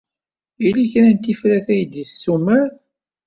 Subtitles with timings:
[0.63, 2.67] Yella kra n tifrat ay d-tessumer?